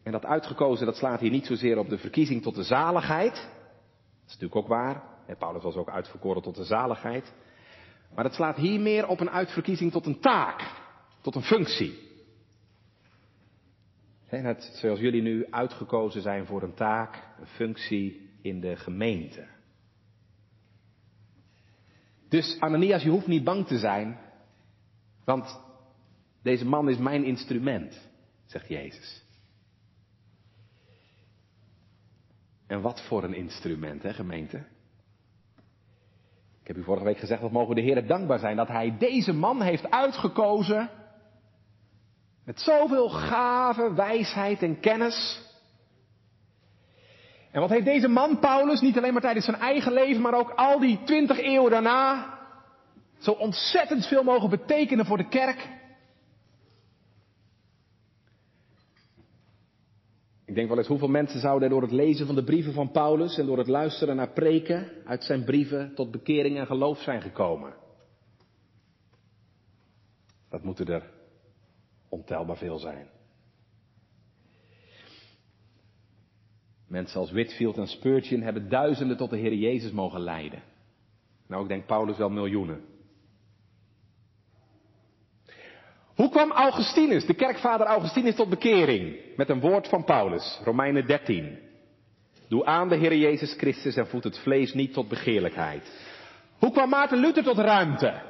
[0.04, 3.34] En dat uitgekozen, dat slaat hier niet zozeer op de verkiezing tot de zaligheid.
[3.34, 5.17] Dat is natuurlijk ook waar.
[5.36, 7.34] Paulus was ook uitverkoren tot de zaligheid.
[8.16, 10.72] Maar het slaat hier meer op een uitverkiezing tot een taak,
[11.22, 12.06] tot een functie.
[14.30, 19.48] Net zoals jullie nu uitgekozen zijn voor een taak, een functie in de gemeente.
[22.30, 24.20] Dus Ananias, je hoeft niet bang te zijn,
[25.24, 25.60] want
[26.42, 28.10] deze man is mijn instrument,
[28.46, 29.26] zegt Jezus.
[32.68, 34.66] En wat voor een instrument, hè, gemeente?
[36.68, 38.96] Ik heb u vorige week gezegd, dat mogen we de Heer dankbaar zijn dat Hij
[38.98, 40.90] deze man heeft uitgekozen.
[42.46, 45.42] Met zoveel gave, wijsheid en kennis.
[47.52, 50.50] En wat heeft deze man, Paulus, niet alleen maar tijdens zijn eigen leven, maar ook
[50.50, 52.34] al die twintig eeuwen daarna,
[53.18, 55.70] zo ontzettend veel mogen betekenen voor de kerk?
[60.58, 63.46] Denk wel eens hoeveel mensen zouden door het lezen van de brieven van Paulus en
[63.46, 67.74] door het luisteren naar preken uit zijn brieven tot bekering en geloof zijn gekomen.
[70.50, 71.12] Dat moeten er
[72.10, 73.08] ontelbaar veel zijn.
[76.88, 80.64] Mensen als Whitfield en Spurgeon hebben duizenden tot de Heer Jezus mogen leiden.
[81.48, 82.97] Nou, ik denk Paulus wel miljoenen.
[86.18, 89.16] Hoe kwam Augustinus, de kerkvader Augustinus, tot bekering?
[89.36, 91.58] Met een woord van Paulus, Romeinen 13.
[92.50, 96.06] Doe aan de Heer Jezus Christus en voed het vlees niet tot begeerlijkheid.
[96.60, 98.22] Hoe kwam Maarten Luther tot ruimte?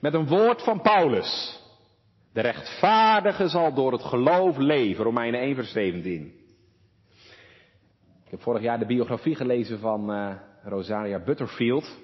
[0.00, 1.60] Met een woord van Paulus.
[2.32, 6.32] De rechtvaardige zal door het geloof leven, Romeinen 1 vers 17.
[8.24, 11.98] Ik heb vorig jaar de biografie gelezen van uh, Rosaria Butterfield,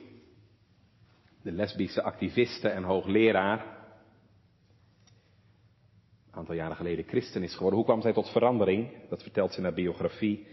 [1.43, 3.74] de lesbische activiste en hoogleraar.
[6.37, 7.79] Aantal jaren geleden christen is geworden.
[7.79, 8.89] Hoe kwam zij tot verandering?
[9.09, 10.47] Dat vertelt ze in haar biografie.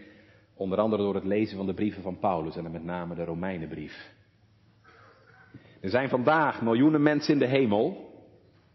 [0.53, 4.11] Onder andere door het lezen van de brieven van Paulus en met name de Romeinenbrief.
[5.81, 8.09] Er zijn vandaag miljoenen mensen in de hemel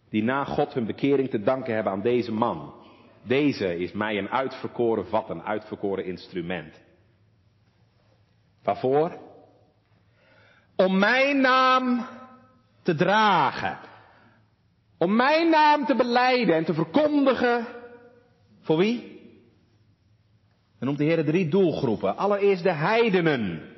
[0.09, 2.75] die na God hun bekering te danken hebben aan deze man.
[3.23, 6.83] Deze is mij een uitverkoren vat, een uitverkoren instrument.
[8.63, 9.19] Waarvoor?
[10.77, 12.07] Om mijn naam
[12.83, 13.79] te dragen.
[14.99, 17.67] Om mijn naam te beleiden en te verkondigen.
[18.61, 19.01] Voor wie?
[20.79, 22.17] Dan noemt de Heer drie doelgroepen.
[22.17, 23.75] Allereerst de heidenen.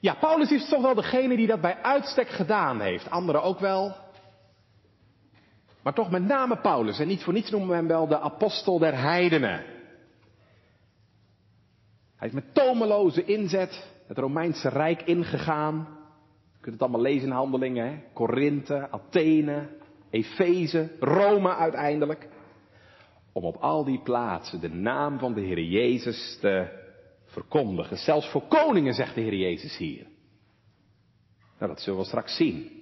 [0.00, 3.10] Ja, Paulus is toch wel degene die dat bij uitstek gedaan heeft.
[3.10, 3.96] Anderen ook wel.
[5.82, 6.98] Maar toch met name Paulus.
[6.98, 9.64] En niet voor niets noemen we hem wel de apostel der heidenen.
[12.16, 15.99] Hij is met tomeloze inzet het Romeinse Rijk ingegaan.
[16.60, 18.02] Kunt het allemaal lezen in handelingen.
[18.12, 19.68] Korinthe, Athene,
[20.10, 22.28] Efeze, Rome uiteindelijk.
[23.32, 26.78] Om op al die plaatsen de naam van de Heer Jezus te
[27.24, 27.96] verkondigen.
[27.96, 30.06] Zelfs voor koningen, zegt de Heer Jezus hier.
[31.58, 32.78] Nou, dat zullen we straks zien.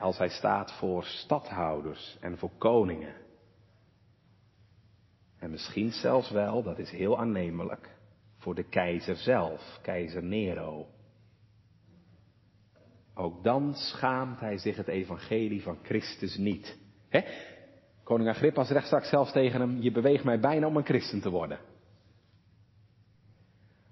[0.00, 3.14] als hij staat voor stadhouders en voor koningen.
[5.38, 7.90] En misschien zelfs wel, dat is heel aannemelijk,
[8.38, 10.86] voor de keizer zelf, keizer Nero.
[13.14, 16.78] Ook dan schaamt hij zich het evangelie van Christus niet.
[18.04, 21.30] Koning Agrippa zegt straks zelfs tegen hem, je beweegt mij bijna om een christen te
[21.30, 21.58] worden.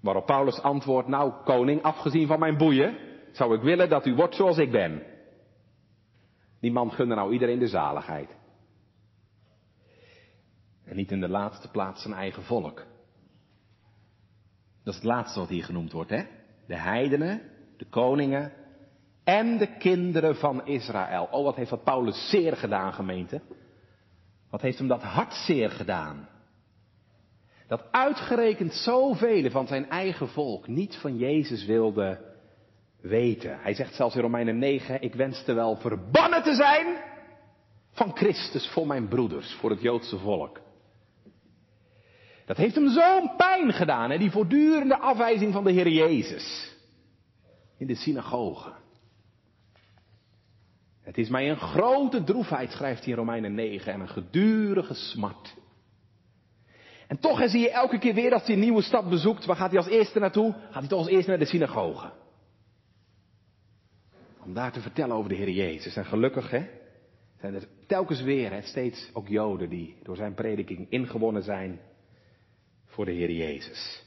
[0.01, 2.97] Waarop Paulus antwoordt, nou koning, afgezien van mijn boeien,
[3.31, 5.03] zou ik willen dat u wordt zoals ik ben.
[6.59, 8.35] Die man gunde nou iedereen de zaligheid.
[10.85, 12.85] En niet in de laatste plaats zijn eigen volk.
[14.83, 16.23] Dat is het laatste wat hier genoemd wordt, hè?
[16.67, 17.41] De heidenen,
[17.77, 18.51] de koningen
[19.23, 21.27] en de kinderen van Israël.
[21.31, 23.41] Oh, wat heeft dat Paulus zeer gedaan, gemeente?
[24.49, 26.29] Wat heeft hem dat hart zeer gedaan?
[27.67, 32.19] Dat uitgerekend zoveel van zijn eigen volk niet van Jezus wilden
[33.01, 33.59] weten.
[33.61, 36.85] Hij zegt zelfs in Romeinen 9, ik wenste wel verbannen te zijn
[37.91, 40.61] van Christus voor mijn broeders, voor het Joodse volk.
[42.45, 46.75] Dat heeft hem zo'n pijn gedaan, hè, die voortdurende afwijzing van de Heer Jezus.
[47.77, 48.71] In de synagoge.
[51.03, 55.55] Het is mij een grote droefheid, schrijft hij in Romeinen 9, en een gedurige smart.
[57.07, 59.69] En toch zie je elke keer weer als hij een nieuwe stad bezoekt, waar gaat
[59.69, 60.53] hij als eerste naartoe?
[60.53, 62.11] Gaat hij toch als eerste naar de synagoge.
[64.43, 65.95] Om daar te vertellen over de Heer Jezus.
[65.95, 66.67] En gelukkig, hè,
[67.39, 71.79] zijn er telkens weer, hè, steeds ook Joden die door zijn prediking ingewonnen zijn
[72.85, 74.03] voor de Heer Jezus.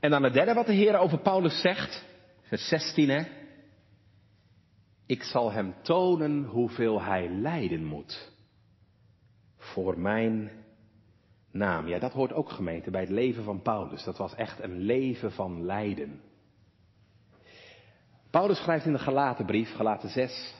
[0.00, 2.04] En dan het derde wat de Heer over Paulus zegt,
[2.42, 3.43] vers 16 hè.
[5.06, 8.32] Ik zal hem tonen hoeveel hij lijden moet.
[9.56, 10.50] Voor mijn
[11.50, 11.88] naam.
[11.88, 14.04] Ja, dat hoort ook gemeente bij het leven van Paulus.
[14.04, 16.20] Dat was echt een leven van lijden.
[18.30, 20.54] Paulus schrijft in de Galatenbrief, Galaten 6.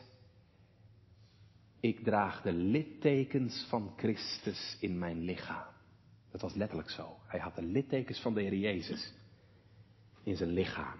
[1.80, 5.72] Ik draag de littekens van Christus in mijn lichaam.
[6.30, 7.16] Dat was letterlijk zo.
[7.26, 9.12] Hij had de littekens van de Heer Jezus
[10.22, 10.98] in zijn lichaam.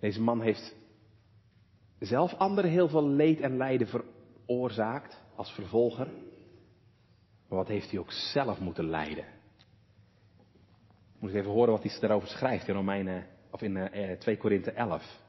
[0.00, 0.74] Deze man heeft
[2.06, 6.06] zelf anderen heel veel leed en lijden veroorzaakt als vervolger.
[7.48, 9.24] Maar wat heeft hij ook zelf moeten lijden?
[11.18, 14.70] Moet ik even horen wat hij daarover schrijft in Romeinen, of in uh, 2 Korinthe
[14.70, 15.20] 11.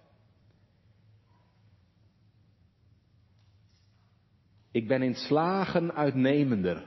[4.72, 6.86] Ik ben in slagen uitnemender,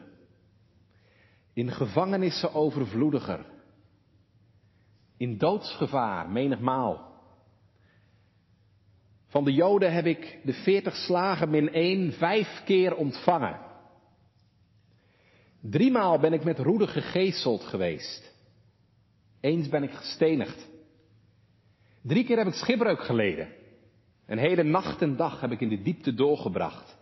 [1.53, 3.46] in gevangenissen overvloediger,
[5.16, 7.05] in doodsgevaar menigmaal.
[9.26, 13.60] Van de Joden heb ik de veertig slagen min één vijf keer ontvangen.
[15.60, 18.34] Driemaal ben ik met roede gegeeseld geweest.
[19.40, 20.68] Eens ben ik gestenigd.
[22.02, 23.48] Drie keer heb ik schipbreuk geleden.
[24.26, 26.95] Een hele nacht en dag heb ik in de diepte doorgebracht.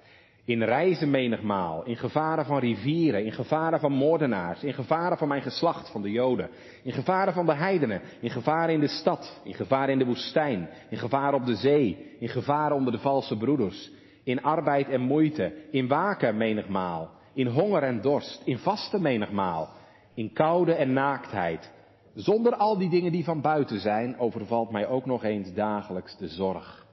[0.47, 5.43] In reizen menigmaal, in gevaren van rivieren, in gevaren van moordenaars, in gevaren van mijn
[5.43, 6.51] geslacht, van de Joden,
[6.83, 10.69] in gevaren van de heidenen, in gevaren in de stad, in gevaren in de woestijn,
[10.91, 13.91] in gevaren op de zee, in gevaren onder de valse broeders,
[14.25, 19.69] in arbeid en moeite, in waken menigmaal, in honger en dorst, in vasten menigmaal,
[20.15, 21.73] in koude en naaktheid.
[22.15, 26.29] Zonder al die dingen die van buiten zijn, overvalt mij ook nog eens dagelijks de
[26.29, 26.87] zorg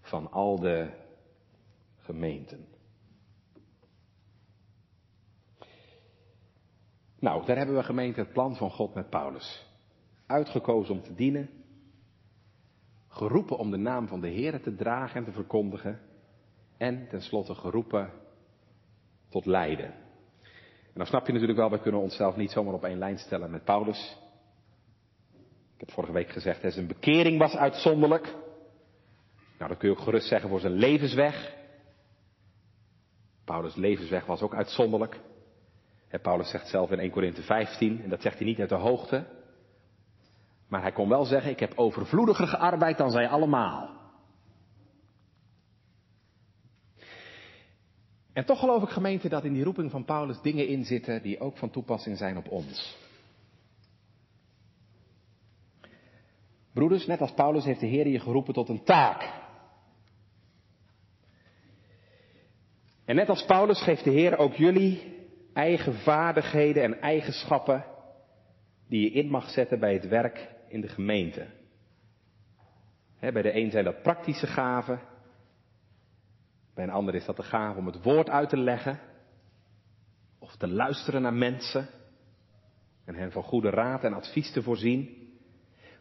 [0.00, 1.02] van al de
[2.04, 2.66] gemeenten.
[7.18, 9.66] Nou, daar hebben we gemeente het plan van God met Paulus.
[10.26, 11.50] Uitgekozen om te dienen.
[13.08, 16.00] Geroepen om de naam van de Heer te dragen en te verkondigen.
[16.76, 18.10] En tenslotte geroepen
[19.28, 19.92] tot lijden.
[20.94, 23.50] En dan snap je natuurlijk wel, we kunnen onszelf niet zomaar op één lijn stellen
[23.50, 24.18] met Paulus.
[25.74, 28.34] Ik heb vorige week gezegd, hè, zijn bekering was uitzonderlijk.
[29.58, 31.62] Nou, dat kun je ook gerust zeggen voor zijn levensweg.
[33.44, 35.20] Paulus' levensweg was ook uitzonderlijk.
[36.08, 38.74] En Paulus zegt zelf in 1 Korinthe 15, en dat zegt hij niet uit de
[38.74, 39.26] hoogte.
[40.68, 43.90] Maar hij kon wel zeggen, ik heb overvloediger gearbeid dan zij allemaal.
[48.32, 51.40] En toch geloof ik gemeente dat in die roeping van Paulus dingen in zitten die
[51.40, 52.96] ook van toepassing zijn op ons.
[56.72, 59.43] Broeders, net als Paulus heeft de Heer je geroepen tot een taak.
[63.04, 65.12] En net als Paulus geeft de Heer ook jullie
[65.52, 67.84] eigen vaardigheden en eigenschappen
[68.88, 71.46] die je in mag zetten bij het werk in de gemeente.
[73.20, 75.00] bij de een zijn dat praktische gaven,
[76.74, 79.00] bij een ander is dat de gave om het woord uit te leggen
[80.38, 81.88] of te luisteren naar mensen
[83.04, 85.28] en hen van goede raad en advies te voorzien.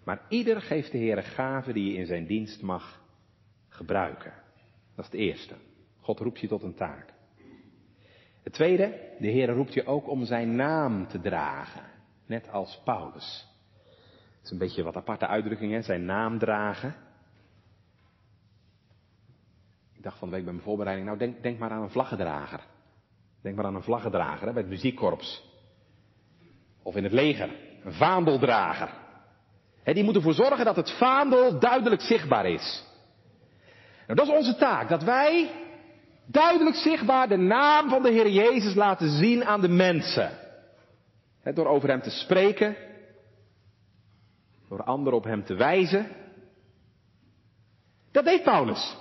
[0.04, 3.02] Maar ieder geeft de Heer een die je in zijn dienst mag
[3.68, 4.34] gebruiken.
[4.96, 5.56] Dat is het eerste.
[6.04, 7.14] God roept je tot een taak.
[8.44, 11.84] Het tweede, de Heer roept je ook om zijn naam te dragen.
[12.26, 13.48] Net als Paulus.
[14.36, 15.82] Het is een beetje wat aparte uitdrukking, hè?
[15.82, 16.96] zijn naam dragen.
[19.94, 22.60] Ik dacht van de week bij mijn voorbereiding, nou denk, denk maar aan een vlaggedrager.
[23.42, 25.44] Denk maar aan een vlaggedrager hè, bij het muziekkorps.
[26.82, 27.50] Of in het leger,
[27.84, 28.90] een vaandeldrager.
[29.84, 32.84] Die moet ervoor zorgen dat het vaandel duidelijk zichtbaar is.
[34.08, 35.63] Nou, dat is onze taak, dat wij
[36.26, 40.32] duidelijk zichtbaar de naam van de Heer Jezus laten zien aan de mensen.
[41.54, 42.76] door over Hem te spreken,
[44.70, 46.08] door anderen op hem te wijzen.
[48.12, 48.98] Dat deed Paulus.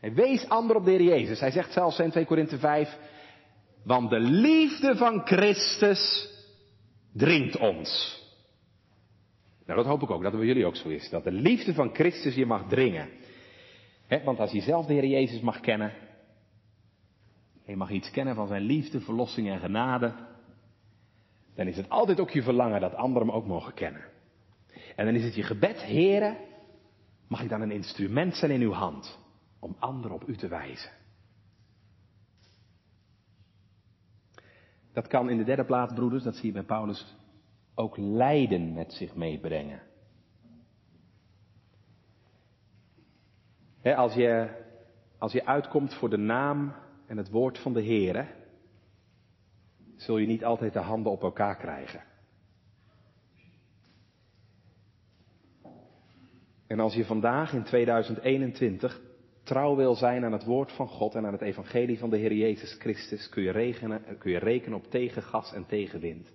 [0.00, 1.40] Hij wees anderen op de Heer Jezus.
[1.40, 2.98] Hij zegt zelfs in 2 Korinthe 5,
[3.84, 6.28] want de liefde van Christus
[7.12, 8.22] dringt ons.
[9.66, 11.10] Nou, dat hoop ik ook, dat het bij jullie ook zo is.
[11.10, 13.08] Dat de liefde van Christus je mag dringen.
[14.24, 16.03] want als je zelf de Heer Jezus mag kennen, en
[17.66, 20.14] je mag iets kennen van zijn liefde, verlossing en genade,
[21.54, 24.04] dan is het altijd ook je verlangen dat anderen hem ook mogen kennen.
[24.96, 26.36] En dan is het je gebed, Heren,
[27.28, 29.18] mag ik dan een instrument zijn in uw hand
[29.58, 30.90] om anderen op u te wijzen.
[34.92, 37.16] Dat kan in de derde plaats, broeders, dat zie je bij Paulus,
[37.74, 39.82] ook lijden met zich meebrengen.
[43.82, 44.48] als, je,
[45.18, 46.74] als je uitkomt voor de naam
[47.14, 48.34] en het woord van de Heer,
[49.96, 52.02] zul je niet altijd de handen op elkaar krijgen.
[56.66, 59.00] En als je vandaag in 2021
[59.42, 62.32] trouw wil zijn aan het woord van God en aan het evangelie van de Heer
[62.32, 66.32] Jezus Christus, kun je, kun je rekenen op tegengas en tegenwind.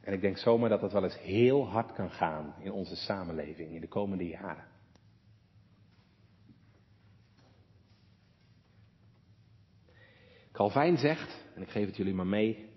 [0.00, 3.74] En ik denk zomaar dat dat wel eens heel hard kan gaan in onze samenleving
[3.74, 4.75] in de komende jaren.
[10.56, 12.68] Calvijn zegt, en ik geef het jullie maar mee,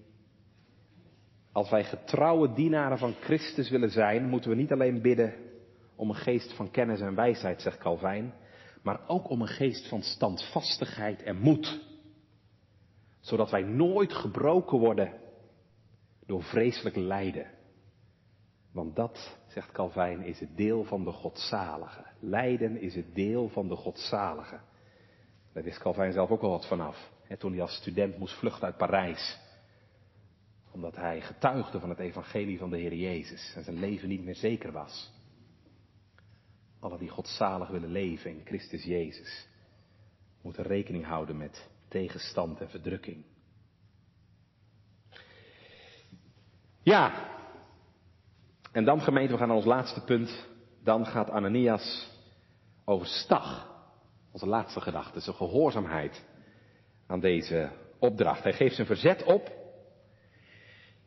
[1.52, 5.34] als wij getrouwe dienaren van Christus willen zijn, moeten we niet alleen bidden
[5.96, 8.34] om een geest van kennis en wijsheid, zegt Calvijn,
[8.82, 11.82] maar ook om een geest van standvastigheid en moed.
[13.20, 15.14] Zodat wij nooit gebroken worden
[16.26, 17.48] door vreselijk lijden.
[18.74, 22.06] Want dat, zegt Calvijn, is het deel van de godzalige.
[22.20, 24.60] Lijden is het deel van de godzalige.
[25.54, 27.18] Daar wist Calvijn zelf ook al wat vanaf.
[27.30, 29.38] Hè, toen hij als student moest vluchten uit Parijs.
[30.72, 34.36] Omdat hij getuigde van het evangelie van de Heer Jezus en zijn leven niet meer
[34.36, 35.12] zeker was.
[36.80, 39.48] Alle die godzalig willen leven in Christus Jezus
[40.42, 43.26] moeten rekening houden met tegenstand en verdrukking.
[46.82, 47.30] Ja,
[48.72, 50.48] en dan gemeente, we gaan naar ons laatste punt.
[50.84, 52.12] Dan gaat Ananias
[52.86, 53.68] overstag.
[54.32, 56.28] Onze laatste gedachte, zijn gehoorzaamheid
[57.10, 58.44] aan deze opdracht.
[58.44, 59.52] Hij geeft zijn verzet op.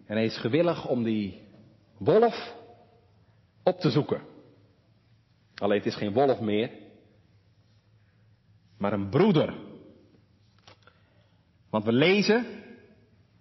[0.06, 1.42] En hij is gewillig om die
[1.98, 2.54] wolf
[3.62, 4.20] op te zoeken.
[5.54, 6.70] Alleen het is geen wolf meer,
[8.78, 9.54] maar een broeder.
[11.70, 12.46] Want we lezen,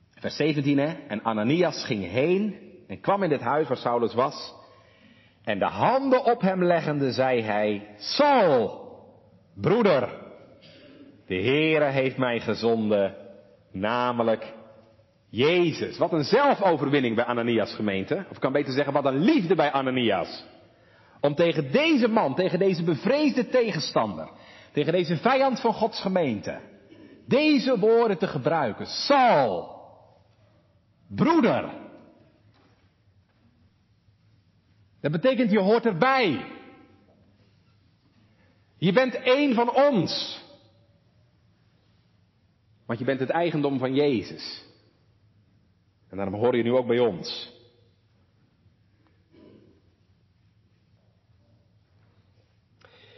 [0.09, 2.55] vers 17 hè, en Ananias ging heen
[2.87, 4.53] en kwam in dit huis waar Saulus was.
[5.43, 8.89] En de handen op hem leggende zei hij, Saul,
[9.53, 10.20] broeder,
[11.31, 13.15] de Heere heeft mij gezonden,
[13.71, 14.53] namelijk
[15.29, 15.97] Jezus.
[15.97, 18.25] Wat een zelfoverwinning bij Ananias gemeente.
[18.29, 20.43] Of ik kan beter zeggen, wat een liefde bij Ananias.
[21.21, 24.29] Om tegen deze man, tegen deze bevreesde tegenstander,
[24.71, 26.59] tegen deze vijand van Gods gemeente,
[27.27, 28.85] deze woorden te gebruiken.
[28.85, 29.81] Saul,
[31.07, 31.69] broeder.
[35.01, 36.45] Dat betekent je hoort erbij.
[38.77, 40.39] Je bent één van ons.
[42.91, 44.65] Want je bent het eigendom van Jezus.
[46.09, 47.53] En daarom hoor je nu ook bij ons.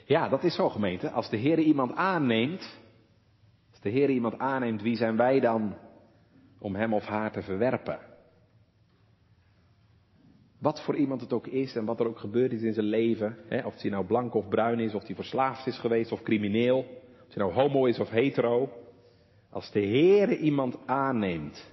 [0.05, 1.09] Ja, dat is zo gemeente.
[1.09, 2.79] Als de Heer iemand aanneemt,
[3.71, 5.77] als de Heer iemand aanneemt, wie zijn wij dan
[6.59, 7.99] om hem of haar te verwerpen?
[10.59, 13.37] Wat voor iemand het ook is en wat er ook gebeurd is in zijn leven,
[13.47, 16.79] hè, of hij nou blank of bruin is, of hij verslaafd is geweest of crimineel,
[17.27, 18.82] of hij nou homo is of hetero.
[19.53, 21.71] Als de Heer iemand aanneemt,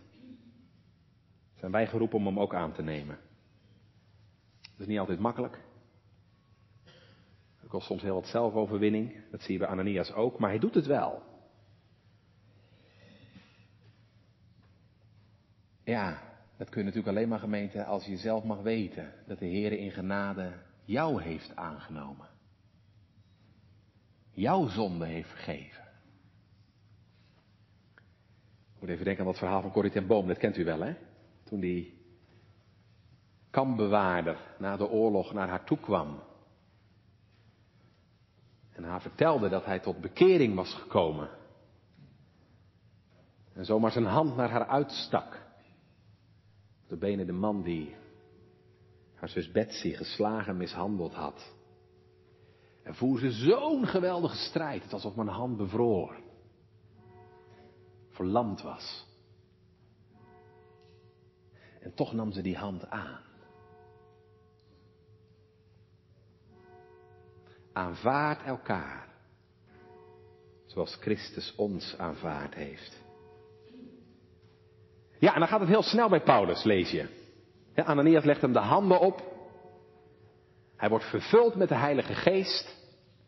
[1.54, 3.18] zijn wij geroepen om hem ook aan te nemen.
[4.60, 5.68] Dat is niet altijd makkelijk
[7.70, 9.30] kost soms heel wat zelfoverwinning.
[9.30, 10.38] Dat zie je bij Ananias ook.
[10.38, 11.22] Maar hij doet het wel.
[15.84, 16.22] Ja,
[16.56, 19.72] dat kun je natuurlijk alleen maar gemeente als je zelf mag weten dat de Heer
[19.72, 20.52] in genade
[20.84, 22.28] jou heeft aangenomen.
[24.30, 25.88] Jouw zonde heeft vergeven.
[28.80, 30.94] Moet even denken aan dat verhaal van Corrie ten Boom, dat kent u wel hè?
[31.44, 31.98] Toen die
[33.50, 36.20] kampbewaarder na de oorlog naar haar toe kwam
[38.80, 41.28] en haar vertelde dat hij tot bekering was gekomen.
[43.52, 45.42] En zomaar zijn hand naar haar uitstak.
[46.88, 47.94] De benen de man die
[49.14, 51.54] haar zus Betsy geslagen mishandeld had.
[52.82, 54.82] En voer ze zo'n geweldige strijd.
[54.82, 56.20] Het alsof mijn hand bevroor.
[58.24, 59.06] Land was.
[61.80, 63.20] En toch nam ze die hand aan.
[67.72, 69.08] Aanvaard elkaar,
[70.66, 73.00] zoals Christus ons aanvaard heeft.
[75.18, 77.18] Ja, en dan gaat het heel snel bij Paulus, lees je.
[77.74, 79.22] Ananias legt hem de handen op.
[80.76, 82.76] Hij wordt vervuld met de Heilige Geest.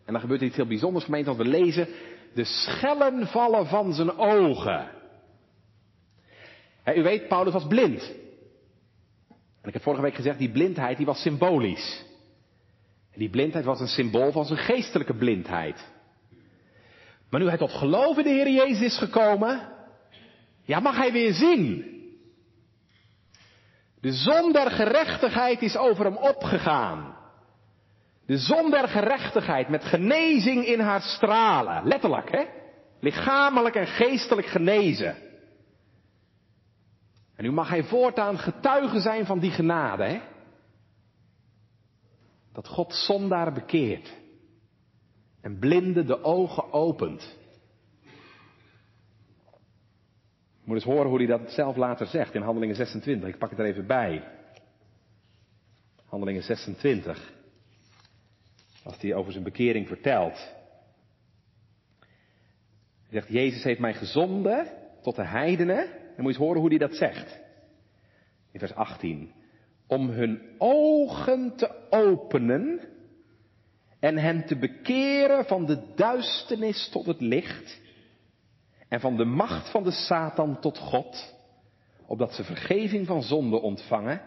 [0.04, 1.88] En dan gebeurt er iets heel bijzonders gemeente, want we lezen
[2.34, 4.90] de schellen vallen van zijn ogen.
[6.94, 8.12] u weet, Paulus was blind.
[9.62, 12.04] En ik heb vorige week gezegd, die blindheid die was symbolisch.
[13.12, 15.90] En die blindheid was een symbool van zijn geestelijke blindheid.
[17.30, 19.68] Maar nu hij tot geloof in de Heer Jezus is gekomen,
[20.62, 21.84] ja, mag hij weer zien.
[24.00, 27.21] De zon der gerechtigheid is over hem opgegaan.
[28.26, 31.86] De zon der gerechtigheid met genezing in haar stralen.
[31.86, 32.44] Letterlijk, hè?
[33.00, 35.16] Lichamelijk en geestelijk genezen.
[37.36, 40.20] En nu mag hij voortaan getuige zijn van die genade, hè?
[42.52, 44.12] Dat God zondaar bekeert.
[45.40, 47.36] En blinden de ogen opent.
[50.64, 53.28] Moet eens horen hoe hij dat zelf later zegt in Handelingen 26.
[53.28, 54.28] Ik pak het er even bij.
[56.04, 57.32] Handelingen 26.
[58.82, 60.52] Als hij over zijn bekering vertelt.
[63.02, 64.66] Hij zegt, Jezus heeft mij gezonden
[65.02, 65.78] tot de heidenen.
[66.16, 67.40] En moet je eens horen hoe hij dat zegt.
[68.52, 69.32] In vers 18.
[69.86, 72.80] Om hun ogen te openen
[74.00, 77.80] en hen te bekeren van de duisternis tot het licht
[78.88, 81.34] en van de macht van de Satan tot God,
[82.06, 84.20] opdat ze vergeving van zonde ontvangen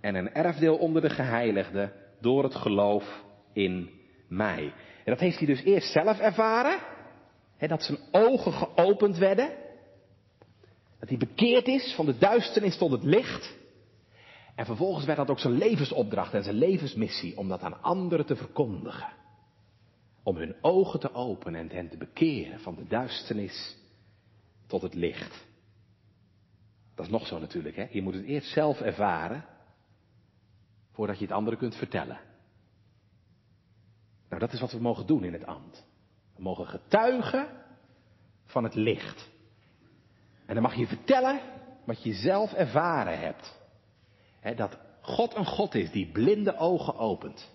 [0.00, 3.24] en een erfdeel onder de geheiligden door het geloof
[3.56, 3.90] in
[4.28, 4.72] mij.
[5.04, 6.78] En dat heeft hij dus eerst zelf ervaren,
[7.56, 9.50] hè, dat zijn ogen geopend werden,
[10.98, 13.54] dat hij bekeerd is van de duisternis tot het licht.
[14.54, 18.36] En vervolgens werd dat ook zijn levensopdracht en zijn levensmissie om dat aan anderen te
[18.36, 19.08] verkondigen.
[20.22, 23.76] Om hun ogen te openen en hen te bekeren van de duisternis
[24.66, 25.46] tot het licht.
[26.94, 27.86] Dat is nog zo natuurlijk, hè?
[27.90, 29.44] Je moet het eerst zelf ervaren,
[30.92, 32.20] voordat je het anderen kunt vertellen.
[34.28, 35.86] Nou, dat is wat we mogen doen in het ambt.
[36.36, 37.48] We mogen getuigen
[38.44, 39.28] van het licht.
[40.46, 41.40] En dan mag je vertellen
[41.84, 43.58] wat je zelf ervaren hebt.
[44.56, 47.50] dat God een God is die blinde ogen opent.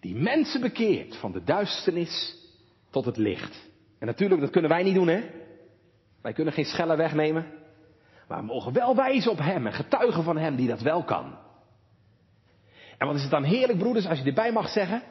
[0.00, 2.36] Die mensen bekeert van de duisternis
[2.90, 3.68] tot het licht.
[3.98, 5.30] En natuurlijk, dat kunnen wij niet doen, hè?
[6.22, 7.46] Wij kunnen geen schellen wegnemen.
[8.28, 11.38] Maar we mogen wel wijzen op Hem en getuigen van Hem die dat wel kan.
[12.98, 15.02] En wat is het dan heerlijk, broeders, als je erbij mag zeggen.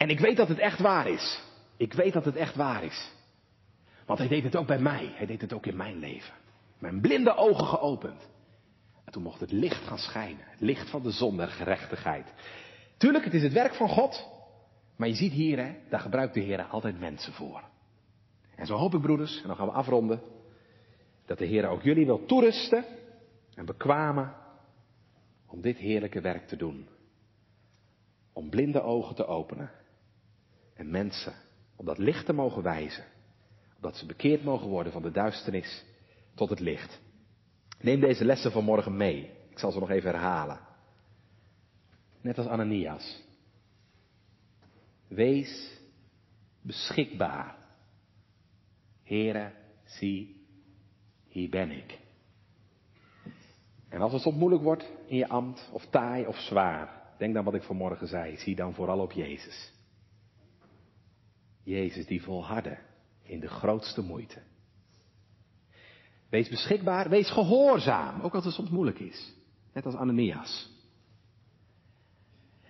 [0.00, 1.42] En ik weet dat het echt waar is.
[1.76, 3.10] Ik weet dat het echt waar is.
[4.06, 5.12] Want Hij deed het ook bij mij.
[5.14, 6.34] Hij deed het ook in mijn leven.
[6.78, 8.28] Mijn blinde ogen geopend.
[9.04, 10.44] En toen mocht het licht gaan schijnen.
[10.44, 12.32] Het licht van de zon der gerechtigheid.
[12.96, 14.28] Tuurlijk, het is het werk van God.
[14.96, 17.62] Maar je ziet hier, hè, daar gebruikt de Heer altijd mensen voor.
[18.56, 20.22] En zo hoop ik, broeders, en dan gaan we afronden,
[21.26, 22.84] dat de Heer ook jullie wil toerusten
[23.54, 24.34] en bekwamen
[25.46, 26.88] om dit heerlijke werk te doen.
[28.32, 29.78] Om blinde ogen te openen
[30.80, 31.32] en mensen
[31.76, 33.04] op dat licht te mogen wijzen.
[33.76, 35.84] Opdat ze bekeerd mogen worden van de duisternis
[36.34, 37.00] tot het licht.
[37.80, 39.30] Neem deze lessen van morgen mee.
[39.50, 40.60] Ik zal ze nog even herhalen.
[42.20, 43.22] Net als Ananias.
[45.08, 45.78] Wees
[46.62, 47.58] beschikbaar
[49.02, 49.52] Here,
[49.84, 50.46] zie,
[51.28, 51.98] hier ben ik.
[53.88, 57.44] En als het soms moeilijk wordt in je ambt, of taai of zwaar, denk dan
[57.44, 59.72] wat ik vanmorgen zei, zie dan vooral op Jezus.
[61.70, 62.78] Jezus die volhardde
[63.22, 64.42] in de grootste moeite.
[66.28, 69.32] Wees beschikbaar, wees gehoorzaam, ook als het soms moeilijk is.
[69.72, 70.70] Net als Ananias.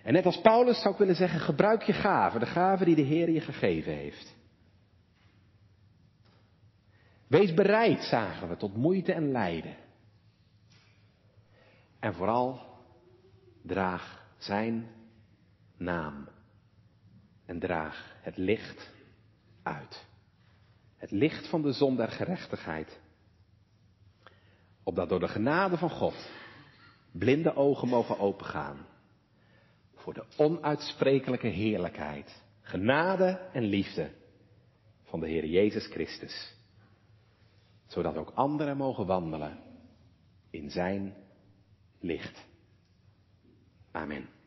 [0.03, 3.01] En net als Paulus zou ik willen zeggen, gebruik je gaven, de gaven die de
[3.01, 4.35] Heer je gegeven heeft.
[7.27, 9.75] Wees bereid, zagen we, tot moeite en lijden.
[11.99, 12.61] En vooral
[13.61, 14.87] draag zijn
[15.77, 16.27] naam.
[17.51, 18.89] En draag het licht
[19.63, 20.05] uit.
[20.97, 22.99] Het licht van de zon der gerechtigheid.
[24.83, 26.31] Opdat door de genade van God
[27.11, 28.85] blinde ogen mogen opengaan.
[29.95, 34.11] Voor de onuitsprekelijke heerlijkheid, genade en liefde
[35.03, 36.55] van de Heer Jezus Christus
[37.87, 39.59] zodat ook anderen mogen wandelen
[40.49, 41.13] in zijn
[41.99, 42.45] licht.
[43.91, 44.40] Amen.